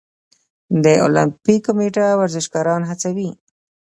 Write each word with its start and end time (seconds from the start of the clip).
د 0.83 0.85
المپیک 1.05 1.59
کمیټه 1.67 2.05
ورزشکاران 2.21 2.81
هڅوي؟ 2.89 3.29